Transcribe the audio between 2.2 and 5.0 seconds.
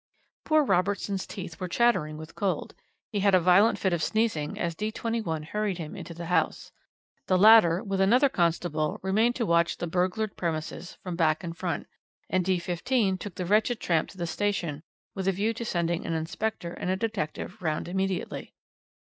cold. He had a violent fit of sneezing as D